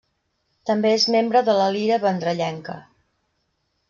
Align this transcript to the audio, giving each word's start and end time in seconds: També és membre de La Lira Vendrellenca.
També 0.69 0.93
és 0.99 1.03
membre 1.15 1.43
de 1.49 1.55
La 1.59 1.67
Lira 1.75 1.99
Vendrellenca. 2.05 2.79